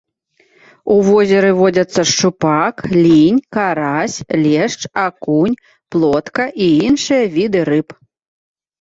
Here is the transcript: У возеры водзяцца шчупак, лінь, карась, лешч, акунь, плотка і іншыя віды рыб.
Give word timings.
У 0.95 0.95
возеры 1.09 1.51
водзяцца 1.59 2.01
шчупак, 2.13 2.75
лінь, 3.03 3.39
карась, 3.59 4.17
лешч, 4.43 4.81
акунь, 5.07 5.57
плотка 5.93 6.43
і 6.67 6.75
іншыя 6.91 7.23
віды 7.39 7.59
рыб. 7.75 7.87